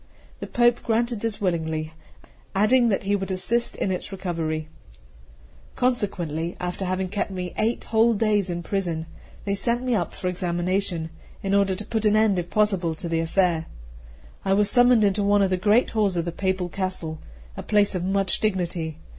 The 0.39 0.47
Pope 0.47 0.81
granted 0.81 1.19
this 1.19 1.39
willingly, 1.39 1.93
adding 2.55 2.89
that 2.89 3.03
he 3.03 3.15
would 3.15 3.29
assist 3.29 3.75
in 3.75 3.91
its 3.91 4.11
recovery. 4.11 4.67
Consequently, 5.75 6.57
after 6.59 6.85
having 6.85 7.07
kept 7.07 7.29
me 7.29 7.53
eight 7.55 7.83
whole 7.83 8.15
days 8.15 8.49
in 8.49 8.63
prison, 8.63 9.05
they 9.45 9.53
sent 9.53 9.83
me 9.83 9.93
up 9.93 10.15
for 10.15 10.27
examination, 10.27 11.11
in 11.43 11.53
order 11.53 11.75
to 11.75 11.85
put 11.85 12.05
an 12.05 12.15
end 12.15 12.39
if 12.39 12.49
possible 12.49 12.95
to 12.95 13.07
the 13.07 13.19
affair. 13.19 13.67
I 14.43 14.53
was 14.55 14.71
summoned 14.71 15.03
into 15.03 15.21
one 15.21 15.43
of 15.43 15.51
the 15.51 15.55
great 15.57 15.91
halls 15.91 16.15
of 16.15 16.25
the 16.25 16.31
papal 16.31 16.67
castle, 16.69 17.19
a 17.55 17.61
place 17.61 17.93
of 17.93 18.03
much 18.03 18.39
dignity. 18.39 18.97